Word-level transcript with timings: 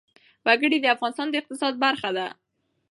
وګړي 0.45 0.77
د 0.81 0.85
افغانستان 0.95 1.27
د 1.29 1.35
اقتصاد 1.41 1.73
برخه 1.85 2.09
ده. 2.17 2.27